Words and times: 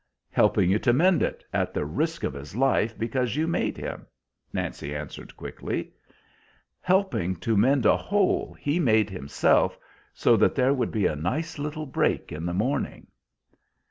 "Helping 0.31 0.71
you 0.71 0.79
to 0.79 0.93
mend 0.93 1.21
it, 1.21 1.45
at 1.53 1.75
the 1.75 1.85
risk 1.85 2.23
of 2.23 2.33
his 2.33 2.55
life, 2.55 2.97
because 2.97 3.35
you 3.35 3.45
made 3.47 3.77
him," 3.77 4.07
Nancy 4.51 4.95
answered 4.95 5.37
quickly. 5.37 5.93
"Helping 6.81 7.35
to 7.35 7.55
mend 7.55 7.85
a 7.85 7.95
hole 7.97 8.57
he 8.59 8.79
made 8.79 9.11
himself, 9.11 9.77
so 10.11 10.35
there 10.35 10.73
would 10.73 10.91
be 10.91 11.05
a 11.05 11.15
nice 11.15 11.59
little 11.59 11.85
break 11.85 12.31
in 12.31 12.47
the 12.47 12.51
morning." 12.55 13.05